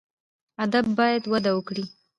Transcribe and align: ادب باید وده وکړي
ادب 0.63 0.85
باید 0.99 1.23
وده 1.31 1.51
وکړي 1.53 1.85